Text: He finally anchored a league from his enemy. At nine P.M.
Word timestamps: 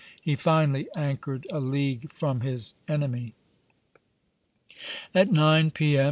He 0.19 0.35
finally 0.35 0.87
anchored 0.95 1.45
a 1.51 1.59
league 1.59 2.11
from 2.11 2.41
his 2.41 2.73
enemy. 2.87 3.35
At 5.13 5.31
nine 5.31 5.69
P.M. 5.69 5.99